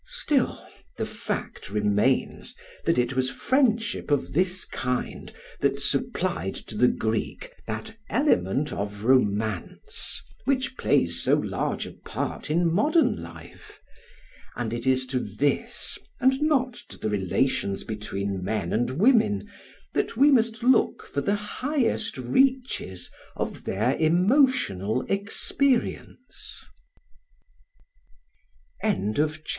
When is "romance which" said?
9.03-10.75